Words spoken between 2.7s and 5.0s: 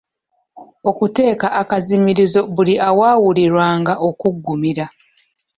awaawulirwanga okuggumira.